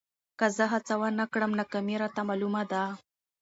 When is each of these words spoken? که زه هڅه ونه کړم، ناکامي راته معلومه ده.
که 0.39 0.45
زه 0.57 0.65
هڅه 0.73 0.93
ونه 0.99 1.25
کړم، 1.33 1.51
ناکامي 1.59 1.95
راته 2.01 2.21
معلومه 2.29 2.63
ده. 2.71 2.83